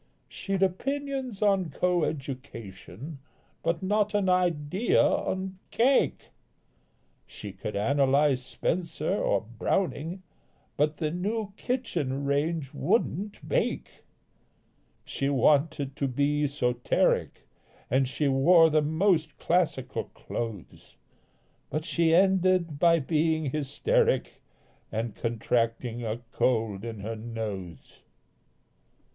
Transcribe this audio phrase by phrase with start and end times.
[0.27, 3.19] She'd opinions on co education,
[3.61, 6.31] But not an idea on cake;
[7.27, 10.23] She could analyse Spencer or Browning,
[10.75, 14.03] But the new kitchen range wouldn't bake.
[15.05, 17.47] She wanted to be esoteric,
[17.87, 20.97] And she wore the most classical clothes;
[21.69, 24.41] But she ended by being hysteric
[24.91, 28.01] And contracting a cold in her nose.